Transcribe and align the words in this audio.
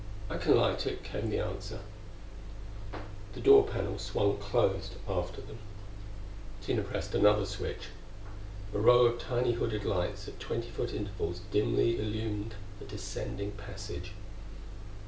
"I 0.31 0.37
can 0.39 0.55
light 0.57 0.87
it," 0.87 1.03
came 1.03 1.29
the 1.29 1.41
answer. 1.41 1.81
The 3.33 3.39
door 3.39 3.67
panel 3.67 3.99
swung 3.99 4.37
closed 4.39 4.95
after 5.07 5.41
them. 5.41 5.59
Tina 6.59 6.81
pressed 6.81 7.13
another 7.13 7.45
switch. 7.45 7.89
A 8.73 8.79
row 8.79 9.05
of 9.05 9.19
tiny 9.19 9.51
hooded 9.51 9.85
lights 9.85 10.27
at 10.27 10.39
twenty 10.39 10.69
foot 10.71 10.91
intervals 10.91 11.41
dimly 11.51 11.99
illumined 11.99 12.55
the 12.79 12.85
descending 12.85 13.51
passage. 13.51 14.13